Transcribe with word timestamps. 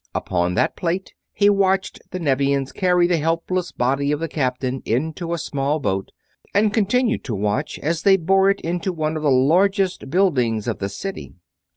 Upon 0.15 0.55
that 0.55 0.75
plate 0.75 1.13
he 1.31 1.47
watched 1.47 2.01
the 2.09 2.17
Nevians 2.19 2.71
carry 2.71 3.05
the 3.05 3.17
helpless 3.19 3.71
body 3.71 4.11
of 4.11 4.19
the 4.19 4.27
captain 4.27 4.81
into 4.83 5.31
a 5.31 5.37
small 5.37 5.79
boat, 5.79 6.09
and 6.55 6.73
continued 6.73 7.23
to 7.25 7.35
watch 7.35 7.77
as 7.77 8.01
they 8.01 8.17
bore 8.17 8.49
it 8.49 8.61
into 8.61 8.93
one 8.93 9.15
of 9.15 9.21
the 9.21 9.29
largest 9.29 10.09
buildings 10.09 10.67
of 10.67 10.79
the 10.79 10.89
city. 10.89 11.35